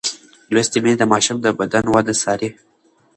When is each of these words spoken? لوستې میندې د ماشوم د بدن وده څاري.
لوستې 0.53 0.79
میندې 0.83 0.99
د 0.99 1.03
ماشوم 1.11 1.37
د 1.41 1.47
بدن 1.59 1.85
وده 1.89 2.13
څاري. 2.21 2.49